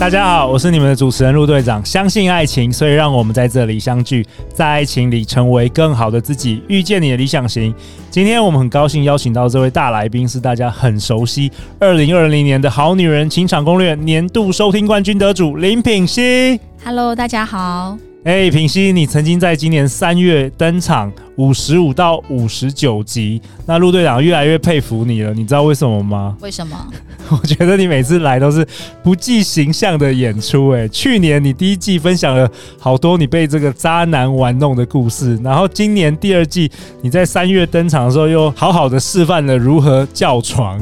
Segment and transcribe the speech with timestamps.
[0.00, 1.84] 大家好，我是你们的主持人陆队长。
[1.84, 7.72] 相信爱情，所以让我们在这里相聚，在爱情里成为更好的自己，遇见你的理想型。
[8.10, 16.58] 今天我们很高兴邀请到这位大来宾，是大家很熟悉，二零二零年的好女人情场攻略年度收听冠军得主林品熙。
[16.82, 17.98] Hello，大家好。
[18.22, 26.36] 哎、欸，品熙，你曾经在今年三月登场五十五到五十九集，那陆队长越来越佩服你了，你知道为什么吗？
[26.42, 26.76] 为什么？
[27.32, 28.66] 我觉得你每次来都是
[29.02, 30.68] 不计形象的演出。
[30.68, 32.46] 哎，去年你第一季分享了
[32.78, 40.78] 好多你被这个渣男玩弄的故事，然后今年第二季你在三月登场的时候又好好的示范了如何叫床，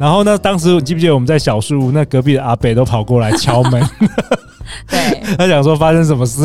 [0.00, 3.80] 然后呢，当时你记不记得我们在小树屋，那隔壁的阿北都跑过来敲门。
[4.88, 6.42] 对，他想说发生什么事？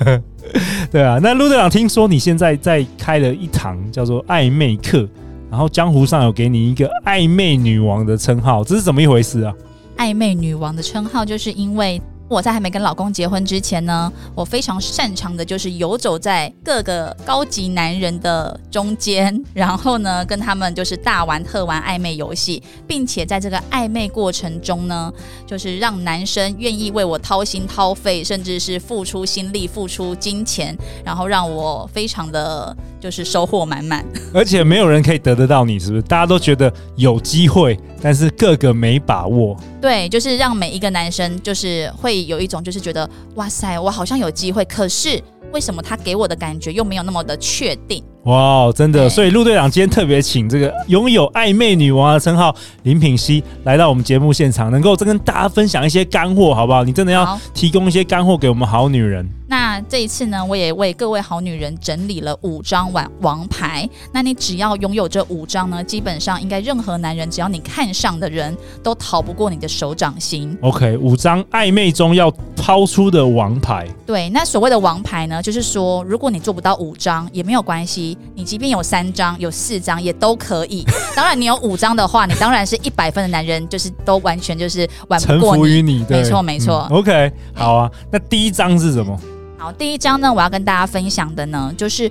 [0.90, 5.08] 对啊，那陆队长听说你现在在开了一堂叫做暧昧课，
[5.50, 9.54] 然后江湖上有给你一个暧昧女王的称号，这是怎么一回事啊？
[9.96, 12.00] 暧昧女王的称号就是因为。
[12.30, 25.12] 我在还没跟老公结婚之前呢，我非常擅长的就是游走在各个高级男人的中间， 然后呢，跟他们就是大玩特玩暧昧游戏，并且在这个暧昧过程中呢，
[25.44, 34.06] 就是让男生愿意为我掏心掏肺，甚至是付出心力、付出金钱，然后让我非常的就是收获满满。
[34.32, 36.02] 而且没有人可以得得到你，是不是？
[36.02, 39.56] 大家都觉得有机会，但是个个没把握。
[39.80, 45.22] 对，就是让每一个男生就是会有一种就是觉得哇塞，我好像有机会，可是
[45.52, 48.04] 为什么他给我的感觉又没有那么的确定？
[48.24, 56.84] 哇，真的，所以陆队长今天特别请这个拥有暧昧女王的称号林品熙来到我们节目现场，能够再跟大家分享一些干货，好不好？
[56.84, 59.26] 你真的要提供一些干货给我们好女人。
[59.48, 63.88] 那这一次呢，我也为各位好女人整理了五张王王牌。
[64.12, 70.56] 那你只要拥有这五张呢，基本上应该任何男人只要你看上的人都逃不过你的手掌心。
[70.60, 73.88] OK，五张暧昧中要抛出的王牌。
[74.06, 80.84] 对，那所谓的王牌呢，就是说如果你做不到五张也没有关系，你即便有三张、有四张也都可以。
[81.16, 85.40] 当然，你有五张的话，你当然是一百分的男人，就是都完全就是玩不过你。
[85.40, 86.86] 臣服于你，没错没错。
[86.90, 87.90] 嗯，OK，好啊。
[88.10, 89.18] 那第一张是什么？
[89.58, 92.10] 好，第一张呢，我要跟大家分享的呢，就是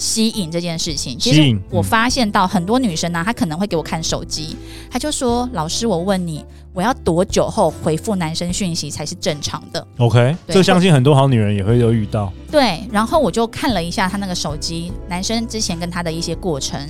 [0.00, 1.18] 吸引这件事情。
[1.18, 4.56] 其实我发现到很多女生呢、啊，她可能会给我看手机，
[4.90, 12.32] 她就说：“老师，我问你，我要多久后回复男生讯息才是正常的？”OK，这相信很多好女人也会有遇到。
[12.50, 16.80] 对，然后我就看了一下她那个手机，男生之前跟她的一些过程，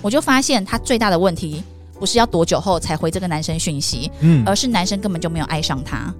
[0.00, 1.62] 我就发现她最大的问题
[2.00, 6.12] 不是要多久后才回这个男生讯息，嗯，而是男生根本就没有爱上她。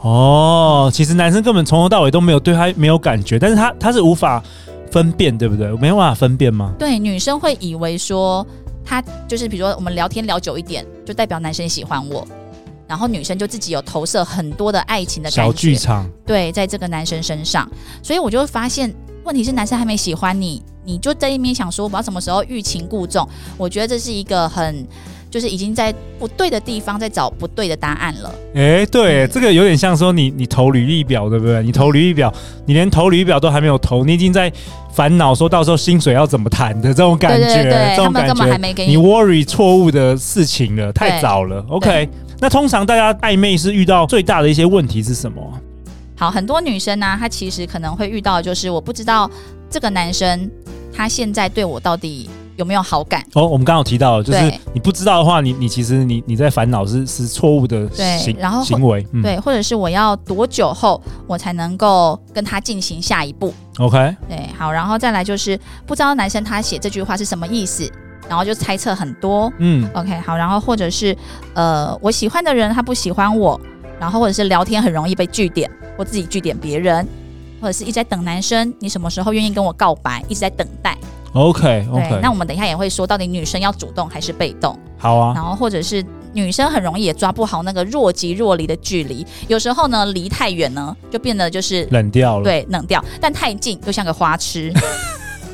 [0.00, 4.42] 哦，其实男生根本从头到尾都没有对他没有感觉，但是他他是无法
[4.90, 5.70] 分辨，对不对？
[5.76, 6.72] 没有办法分辨吗？
[6.78, 8.46] 对，女生会以为说
[8.84, 12.26] 他就是，比如说我们聊天聊久一点，就代表男生喜欢我，
[12.86, 17.70] 然后女生就自己有投射很多的爱情的感觉，小剧场，对，在这个男生身上，
[18.02, 18.92] 所以我就会发现，
[19.24, 24.86] 问题是男生还没喜欢你，你就在一边想说，我不知道什么时候欲擒故纵，我觉得这是一个很。
[25.30, 28.34] 就是已经在不对的地方在找不对的答案了。
[28.54, 31.62] 哎、欸，对，嗯、这个有点像说你你投履历表，对不对？
[31.62, 32.32] 你投履历表，
[32.66, 34.52] 你连投履历表都还没有投，你已经在
[34.92, 41.64] 烦恼说到时候薪水要怎么谈的这种感觉，对对对对，这种感觉，他们根本还没给你，你 worry 错误的事情了，太早了。
[41.68, 42.08] OK，
[42.40, 45.40] 那通常大家暧昧是遇到最大的一些问题是什么？
[46.16, 49.30] 好，很多女生呢、啊，她其实可能会遇到的就是我不知道
[49.70, 50.50] 这个男生
[50.92, 52.28] 他现在对我到底。
[52.58, 53.24] 有没有好感？
[53.34, 57.88] 哦，我们刚刚有提到，就是你不知道的话，你你其实你你在烦恼是是错误的
[58.18, 67.88] 行然后行为，对、嗯，或者是我要多久后我才能够跟他进行下一步？OK，对，好，然后再来就是不知道男生他写这句话是什么意思，
[68.28, 71.16] 然后就猜测很多，嗯，OK，好，然后或者是
[71.54, 73.58] 呃我喜欢的人他不喜欢我，
[74.00, 77.06] 然后或者是聊天很容易被据点，或自己据点别人，
[77.60, 80.98] 或者是一直在等男生，你什么时候愿意跟我告白，一直在等待。
[81.32, 84.78] OK OK，那我们等一下也会说，到底女生要主动还是被动？
[84.96, 85.32] 好啊。
[85.34, 94.72] 然后或者是女生很容易也抓不好那个若即若离的距离，有时候呢离太远呢就变得就是冷掉了，对，冷掉；但太近又像个花痴。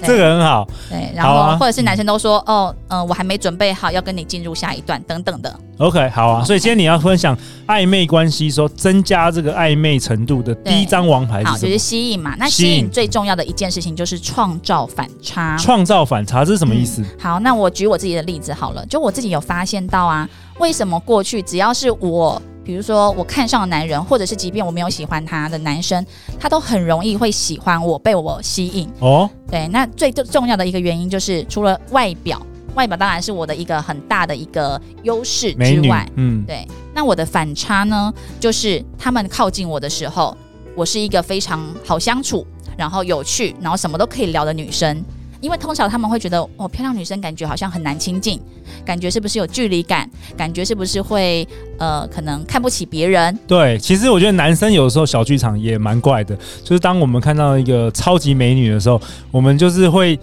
[0.06, 0.66] 这个很好。
[0.90, 5.54] 对，然后或者是男生都说，哦，嗯、呃，我还没准备好要跟你进入下一段，等等的。
[5.78, 6.44] OK，好啊。
[6.44, 7.36] 所以今天你要分享
[7.66, 11.52] 暧昧关系，说增加这个暧昧程度的第一张王牌是什么？
[11.52, 12.34] 好，就是吸引嘛。
[12.38, 15.56] 那吸引最重要的一件事情就是创造反差。
[15.56, 17.02] 创造反差，这是什么意思？
[17.02, 18.84] 嗯、好，那我举我自己的例子好了。
[18.86, 20.28] 就我自己有发现到啊，
[20.58, 22.40] 为什么过去只要是我。
[22.64, 26.04] 比如说，我看上的男人，或者是即便我没有喜欢他的男生，
[26.40, 28.88] 他都很容易会喜欢我，被我吸引。
[29.00, 32.40] 哦，对，那最重要的一个原因就是，除了外表，
[32.74, 36.66] 外表当然是我的一个很大的一个优势之外，嗯，对。
[36.94, 40.34] 那我的反差呢，就是他们靠近我的时候，
[40.74, 42.46] 我是一个非常好相处，
[42.78, 45.04] 然后有趣，然后什么都可以聊的女生。
[45.44, 48.40] 因为通常他们会觉得，哦，漂亮女生感觉好像很难亲近，
[48.82, 50.08] 感觉是不是有距离感？
[50.38, 51.46] 感觉是不是会
[51.78, 53.38] 呃，可能看不起别人？
[53.46, 58.98] 对，其实我觉得男生有时候小剧场也蛮怪的，就是当我们看到一个超级美女的时候，
[59.30, 60.18] 我们就是会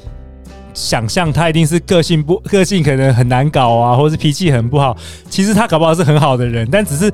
[0.73, 4.97] 想象她一定是个性不个性可能很难搞啊，或是脾气很不好。
[5.29, 7.13] 其实她搞不好是很好的人，但只是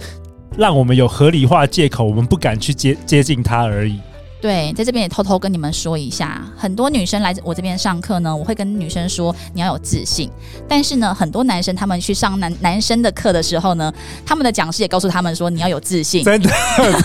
[0.58, 4.00] 让我们有合理化借口，我们不敢去接接近她而已。
[4.40, 10.30] 对，在这边也偷偷跟你们说一下，很多女生来我这边上课呢，我会跟女生说你要有自信。
[10.68, 13.92] 但是呢，很多男生他们去上男男生的课的时候呢，
[14.26, 16.24] 他们的讲师也告诉他们说你要有自信。
[16.24, 16.52] 真的，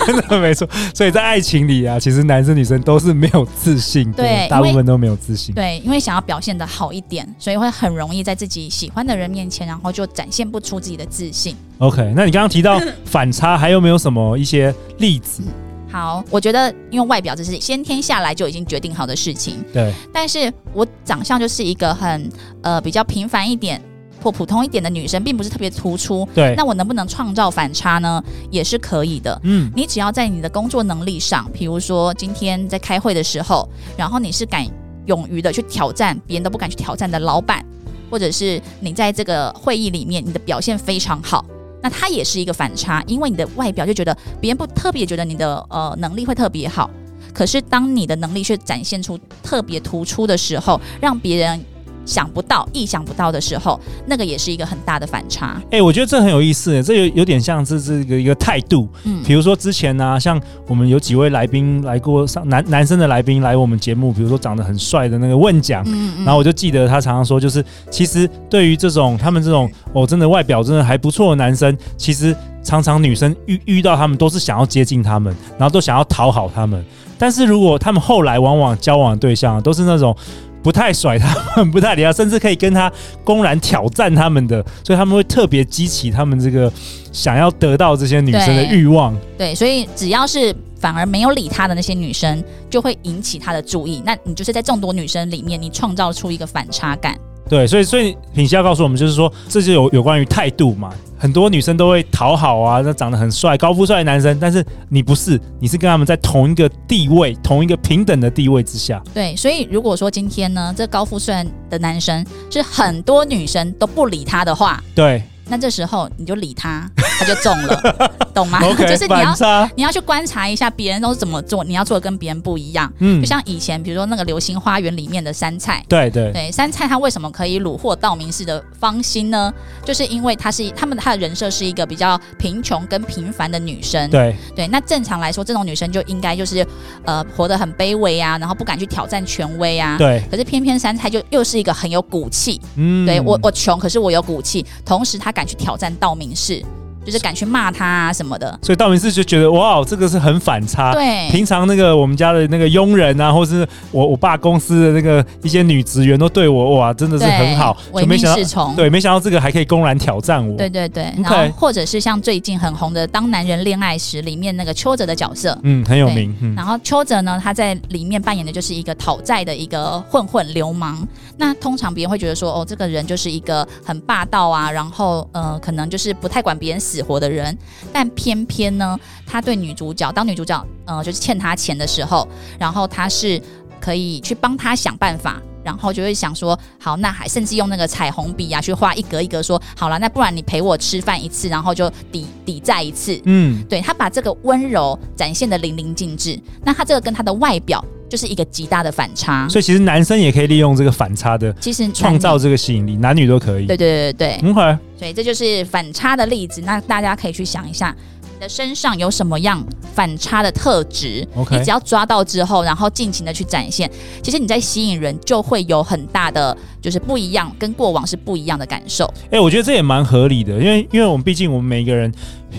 [0.06, 0.68] 真的没错。
[0.94, 5.54] 所以在爱情里啊，其实男生女生都是没有自信的，对，大部分都没有自信。
[5.54, 11.56] 对，因为想要表现的好一点，所以会很容易在自己喜欢的人面前，然后就展现不出自己的自信。
[11.78, 15.42] OK，那你刚刚提到反差，还有没有什么一些例子？
[15.92, 19.62] 好，我觉得因为外表这是先天下来就已经决定好的事情。
[19.74, 23.80] 对，但是我长相就是一个很呃比较平凡一点
[24.22, 26.26] 或普通一点的女生，并不是特别突出。
[26.34, 28.24] 对，那我能不能创造反差呢？
[28.50, 29.38] 也是可以的。
[29.44, 34.66] 嗯，你只要在你的工作能力上，比如说今天在开会的时候，然后你是敢
[35.04, 37.62] 勇于的去挑战别人都不敢去挑战的老板，
[38.10, 41.44] 或者是你在这个会议里面你的表现非常好。
[41.82, 46.88] 那它也是一个反差，因为你的外表就觉得别人不特别觉得你的呃能力会特别好，
[47.34, 51.62] 可是当你的能力却展现出特别突出的时候，让别人。
[52.04, 55.56] 想不到、意想不到的时候，那个也是一个很大的反差。
[55.66, 58.88] 哎、欸，我觉得这很有意思，这有有点像是这个一个态度。
[59.04, 76.84] 嗯，比如说之前呢、啊，像我们有几位来宾来过上男男生的来宾来我们节目，比如说长得很帅的那个问奖，嗯嗯，然后我就记得他常常说，就是其实对于这种他们这种哦，真的外表真的还不错的男生，其实常常女生遇遇到他们都是想要接近他们，然后都想要讨好他们。
[77.18, 80.16] 但是如果他们后来往往交往的对象都是那种。
[80.62, 82.90] 不太甩他们，不太理他，甚至可以跟他
[83.24, 86.72] 公然挑战他们的，所以他们会特别激起他们这个
[87.12, 89.16] 想要得到这些女生的欲望。
[89.36, 94.02] 对，所以只要是反而没有理他的那些女生，就会引起他的注意。
[94.06, 97.18] 那你就是在众多女生里面，你创造出一个反差感。
[97.48, 100.92] 对，所以所以品熙要告诉我们，就是说，这就有有关于态度嘛。
[101.22, 109.00] 很多女生都会讨好啊，那长得很帅、高富帅的男生，但是你不是，你是跟他们在同一个地位、同一个平等的地位之下。
[109.14, 115.22] 对，所以如果说今天呢，这高富帅的男生是很多女生都不理他的话，对。
[115.52, 122.90] 那这时候你就理他，他就中了， 懂吗？Okay, 就是你要你要去观察一下别人都是怎么做，你要做的跟别人不一样。
[123.00, 129.52] 嗯，就像以前比如说那个《流星花园》里面的杉菜，对对对，杉菜她为什么可以虏获道明寺的芳心呢？
[129.84, 134.08] 就是因为她是他们她的人设是一个比较贫穷跟平凡的女生。
[134.08, 136.66] 对对，那正常来说，这种女生就应该就是
[137.04, 139.98] 呃活得很卑微啊，然后不敢去挑战权威啊。
[139.98, 142.58] 对，可是偏偏杉菜就又是一个很有骨气。
[142.76, 145.30] 嗯，对我我穷，可是我有骨气，同时她。
[145.32, 146.62] 敢去挑战道明寺。
[147.04, 150.92] 就是敢去骂他啊什么的，所以道明寺就觉得哇，这个是很反差。
[150.92, 158.74] 对，平常那个我们家的那个佣人啊，或是我我爸公司的那个一些女职员都对我哇，真的是很好，唯命是从。
[158.76, 160.56] 对，没想到这个还可以公然挑战我。
[160.56, 161.22] 对对对，Okay.
[161.22, 166.34] 然后或者是像最近很红的《当男人恋爱时》里面那个邱泽的角色，嗯，很有名。
[166.40, 171.06] 嗯、然后邱泽呢，他在里面扮演的就是一个讨债的一个混混流氓。
[171.36, 177.56] 那通常别人会觉得说，哦，这个人就是一个很霸道啊，然后呃，可能就是不太管别人死活的人。
[177.92, 182.26] 但偏偏呢，他对女主角，当女主角呃就是欠他钱的时候，
[182.58, 183.40] 然后他是
[183.80, 193.20] 可以去帮他想办法，然后就会想说，好，那还甚至用那个彩虹笔啊去画一格一格说，说好了，那不然你陪我吃饭一次，然后就抵抵债一次。
[193.26, 196.36] 嗯，对，他把这个温柔展现的淋漓尽致。
[196.64, 199.48] 那他这个跟他的外表就是一个极大的反差。
[199.48, 203.64] 所以其实男生也可以利用这个反差的，其实创造这个吸引力，男女都可以。
[203.64, 204.40] 对对对对对。
[204.42, 204.78] 嗯，好。
[205.00, 206.60] 对，这就是反差的例子。
[206.66, 207.96] 那大家可以去想一下，
[208.42, 213.88] 的身上有什么样反差的特质？OK，你只要抓到之后，然后尽情的去展现，
[214.20, 219.04] 其实你在吸引人就会有很大的就是不一样，跟过往是不一样的感受。
[219.26, 222.12] 哎、欸，我觉得这也蛮合理的，因为因为我们毕竟我们每个人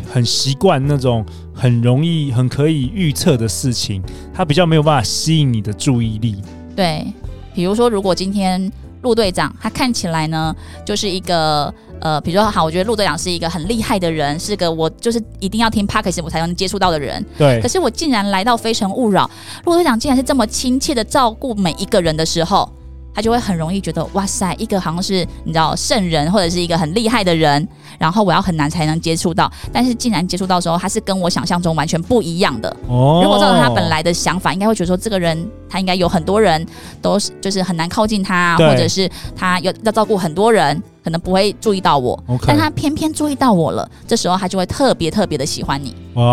[0.09, 4.01] 很习惯那种很容易、很可以预测的事情，
[4.33, 6.41] 它比较没有办法吸引你的注意力。
[6.77, 7.05] 对，
[7.53, 8.71] 比如说，如果今天
[9.03, 11.71] 陆队长他看起来呢，就是一个。
[11.99, 17.25] 呃，比如说好，我觉得陆队长是一个很厉害的人，是个我就是一定要听 Podcast 我才能接触到的人。
[17.37, 17.61] 对。
[17.61, 19.29] 可是我竟然来到非诚勿扰，
[19.63, 22.69] 陆队长竟然是这么亲切的照顾每一个人的时候，
[23.13, 27.67] 他就会很容易觉得哇塞，一个好像是你知道圣人或者是一个很厉害的人，
[27.97, 32.69] 然后我要很难才能接触到，但是竟然接触到的时候，他是跟我想象中完全不一样的。
[32.87, 33.21] 哦。
[33.23, 36.65] 如果照着他本来的想法，应该会觉得说这个人他应该有很多人
[37.01, 40.81] 都是就是很难靠近他，或者是他要要照顾很多人。
[41.03, 42.45] 可能不会注意到我，Okay.
[42.47, 43.85] 但他偏偏注意到我了。
[44.07, 45.93] 这时候他就会特别特别的喜欢你。
[46.13, 46.23] 哇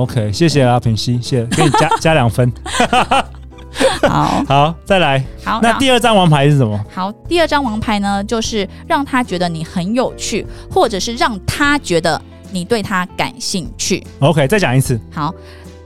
[0.00, 2.50] ，OK，谢谢啊，品熙，谢谢，给你加 加两分。
[4.10, 5.24] 好好，再来。
[5.44, 6.78] 好，那第二张王牌是什么？
[6.92, 12.20] 好，第二张王牌呢，就是让他觉得你很有趣，或者是让他觉得
[12.50, 14.04] 你对他感兴趣。
[14.20, 15.00] OK，再讲一次。
[15.12, 15.34] 好，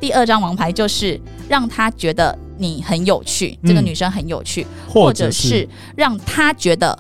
[0.01, 6.99] 第二张王牌就是让他觉得你很有趣，嗯、这个女生很有趣，或者是让他觉得。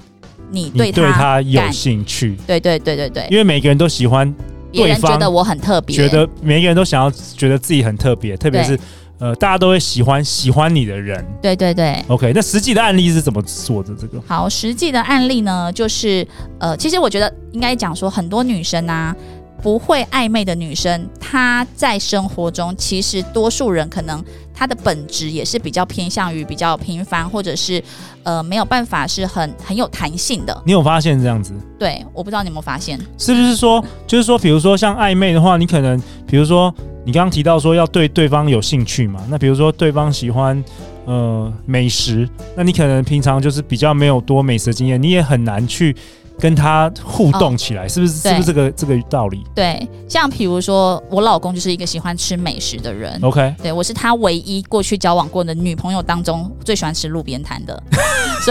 [0.50, 4.34] 你对他，有兴趣，对对对对对，因为每个人都喜欢
[4.72, 8.80] 别人觉得我很特别，觉得每个人都想要觉得自己很特别，特别是
[9.18, 11.24] 呃，大家都会喜欢喜欢你的人。
[11.42, 13.94] 对对对，OK，那实际的案例是怎么做的？
[14.00, 16.26] 这个好，实际的案例呢，就是
[16.58, 19.14] 呃，其实我觉得应该讲说，很多女生啊，
[19.62, 24.24] 不会暧昧的女生，她在生活中其实多数人可能。
[24.54, 27.80] 她的本质也是比较偏向于比较平凡，或者是
[28.24, 30.62] 呃没有办法是很很有弹性的。
[30.66, 31.54] 你有发现这样子？
[31.78, 32.98] 对，我不知道你有没有发现？
[33.16, 35.96] 是不是说，就是说，比如说像暧昧的话，你可能，
[36.26, 36.74] 比如说
[37.08, 40.62] 你刚刚提到说要对对方有兴趣嘛，那比如说对方喜欢
[41.06, 45.96] 呃美食，那你可能平常就是比较没有多美食经验，你也很难去。
[46.40, 48.12] 跟他互动起来，哦、是不是？
[48.12, 49.42] 是不是这个这个道理？
[49.56, 53.18] 对，像比如说，我老公就是一个喜欢吃美食的人。
[53.22, 57.82] OK，对，我是他唯一过去交往过的女朋友当中最喜欢吃路边摊的，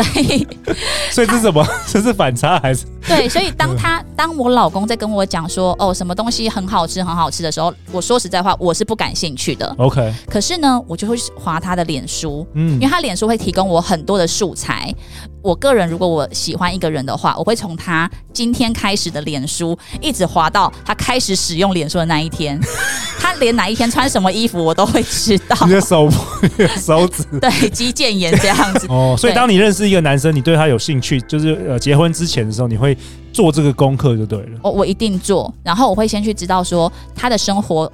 [0.04, 0.48] 所以，
[1.12, 1.66] 所以这是什么？
[1.88, 2.86] 这是反差还是？
[3.08, 9.74] 对，所以当他当我老公在跟我讲说哦什么东西很好吃很好吃的时候，我说实在话，我是不感兴趣的。
[9.77, 14.94] OK，可是呢，我就会划他的脸书，嗯，因为他脸书会提供我很多的素材。
[15.41, 22.60] 我个人如果我喜欢一个人的话，我会从他今天开始的脸书一直滑到他开始使用脸书的那一天，
[23.20, 25.56] 他连哪一天穿什么衣服我都会知道。
[25.65, 26.10] 你的手，
[26.41, 28.88] 你的手指， 对，肌腱炎这样子。
[28.91, 32.98] 哦，所以当你认识一个男生，你对他有兴趣，就是呃结婚之前的时候，你会
[33.32, 34.60] 做这个功课就对了。
[34.63, 37.89] 我我一定做，然后我会先去知道说他的生活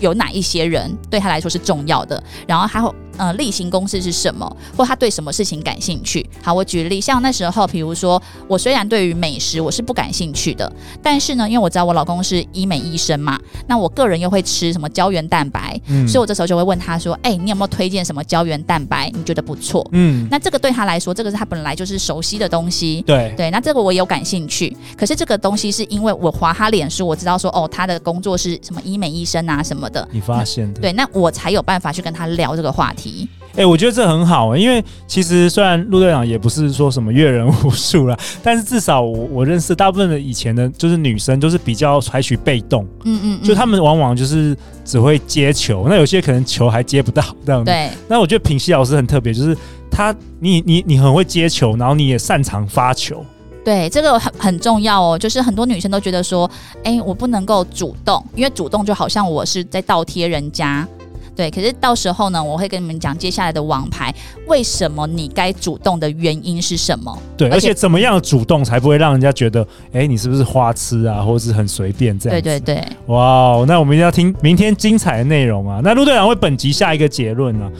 [0.00, 2.92] 有哪一些人对他来说是重要的，然后他会。
[3.18, 4.56] 呃，例行公事是什么？
[4.76, 6.24] 或他对什么事情感兴趣？
[6.42, 10.72] 好，我举例，像那时候，比如说，我虽然对于美食我是不感兴趣的，
[11.02, 19.10] 但是呢，因为我知道我老公是医美医生嘛，那我个人又会吃什么胶原蛋白，嗯，所以我这时候就会问他说：“哎、欸，你有没有推荐什么胶原蛋白？
[19.14, 24.76] 你觉得不错？”嗯，那这个对他来说，这个是他本来就是熟悉的东西，对对，那这个我有感兴趣。
[24.96, 33.07] 可是这个东西是因为我划他脸书，我知道说哦，他的工作是什么医美医生啊什么的，你发现的，对，那我才有办法去跟他聊这个话题。
[33.52, 47.64] 哎、欸，我觉得这很好，因为其实虽然陆队长也不是说什么阅人无数啦，但是至少我我认识大部分的以前的，就是女生都是比较采取被动，嗯，嗯嗯，就他们往往就是只会接球，那有些可能球还接不到这样子。
[47.64, 47.90] 对。
[48.06, 49.56] 那我觉得品熙老师很特别，就是
[49.90, 53.24] 他你你你很会接球，然后你也擅长发球。
[53.64, 56.48] 对，这个很很重要哦，就是很多女生都觉得说，
[56.84, 60.86] 哎、欸，我不能够主动，因为主动就好像我是在倒贴人家。
[61.38, 64.12] 对，可是到时候呢，我会跟你们讲接下来的王牌，
[64.48, 67.16] 为什么你该主动的原因是什么？
[67.36, 72.40] 对，而且怎么样的主动才不会让人家觉得，哎，你是不是花痴啊，或者是很随便这样？
[72.40, 75.80] 对对对，哇，那我们一定要听明天精彩的内容啊！
[75.84, 77.70] 那陆队长为本集下一个结论呢、啊？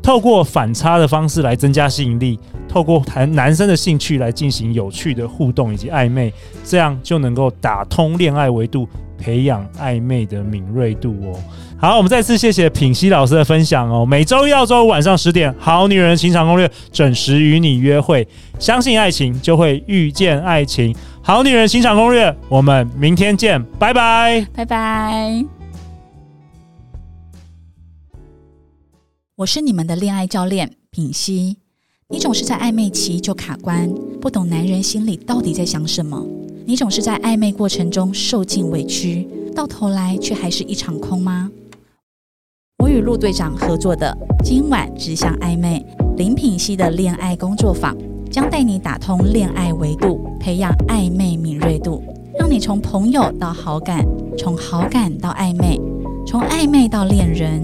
[0.00, 6.32] 透过反差的方式来增加吸引力，透过谈男生的兴趣来进行有趣的互动以及暧昧，
[6.64, 11.38] 这样就能够打通恋爱维度，培养暧昧的敏锐度哦。
[11.80, 14.04] 好，我们再次谢谢品熙老师的分享哦。
[14.04, 18.26] 每周一到周五晚上十点，《好女人情场攻略》准时与你约会。
[18.58, 20.92] 相信爱情，就会遇见爱情。
[21.22, 25.44] 《好女人情场攻略》，我们明天见，拜拜，拜拜。
[29.36, 31.58] 我是你们的恋爱教练品熙。
[32.08, 33.88] 你总是在暧昧期就卡关，
[34.20, 36.26] 不懂男人心里到底在想什么。
[36.68, 39.26] 你总是在暧昧过程中受尽委屈。
[39.56, 41.50] 到头来却还是一场空吗？
[42.84, 45.82] 我与陆队长合作的今晚只想暧昧
[46.18, 47.96] 林品希的恋爱工作坊，
[48.30, 52.02] 将带你打通恋爱维度，培养暧昧敏锐度，
[52.38, 54.04] 让你从朋友到好感，
[54.36, 55.80] 从好感到暧昧，
[56.26, 57.62] 从暧昧到恋人。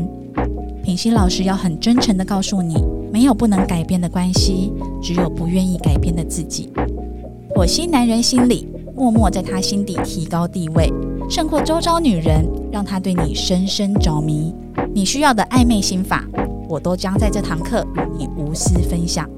[0.82, 2.82] 品熙老师要很真诚地告诉你，
[3.12, 6.72] 没有不能改变的关系，只有不愿意改变的自己。
[7.54, 8.66] 火星男人心里，
[8.96, 10.92] 默默在他心底提高地位，
[11.28, 14.54] 胜过周遭女人，让他对你深深着迷。
[14.94, 16.24] 你需要的暧昧心法，
[16.68, 19.28] 我都将在这堂课与你无私分享。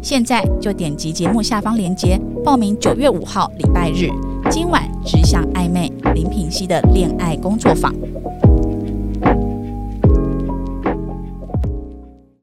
[0.00, 4.08] 现在就点击节目下方链接报名九月五号礼拜日，
[4.50, 7.92] 今晚只想暧昧林品希的恋爱工作坊。